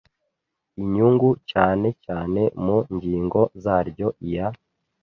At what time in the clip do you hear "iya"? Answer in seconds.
4.27-4.47